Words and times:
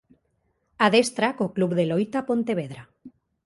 Adestra 0.85 1.27
co 1.37 1.53
Club 1.55 1.71
de 1.77 1.85
Loita 1.91 2.19
Pontevedra. 2.29 2.83